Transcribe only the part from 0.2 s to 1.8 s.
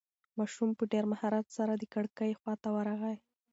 ماشوم په ډېر مهارت سره